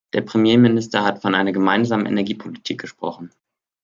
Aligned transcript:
Der 0.13 0.21
Premierminister 0.21 1.03
hat 1.03 1.21
von 1.21 1.35
einer 1.35 1.51
Gemeinsamen 1.51 2.07
Energiepolitik 2.07 2.81
gesprochen. 2.81 3.29